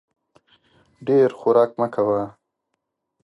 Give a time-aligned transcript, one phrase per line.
[1.07, 2.21] ډېر خوراک مه کوه!